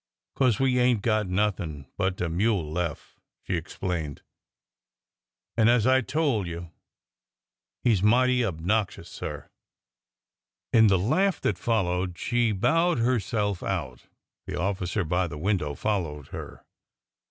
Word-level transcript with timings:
'''Cause 0.35 0.59
we 0.59 0.79
ain't 0.79 1.03
got 1.03 1.27
nothin' 1.29 1.85
but 1.95 2.15
de 2.15 2.27
mule 2.27 2.71
lef'," 2.71 3.19
she 3.43 3.53
explained;'' 3.55 4.23
an', 5.57 5.69
as 5.69 5.85
I 5.85 6.01
told 6.01 6.47
you, 6.47 6.71
he 7.83 7.93
's 7.93 8.01
mighty 8.01 8.43
obnoxious, 8.43 9.07
sir!" 9.09 9.51
In 10.73 10.87
the 10.87 10.97
laugh 10.97 11.39
that 11.41 11.59
followed 11.59 12.17
she 12.17 12.51
bowed 12.51 12.97
herself 12.97 13.61
out. 13.61 14.07
The 14.47 14.59
officer 14.59 15.03
by 15.03 15.27
the 15.27 15.37
window 15.37 15.75
followed 15.75 16.29
her. 16.29 16.65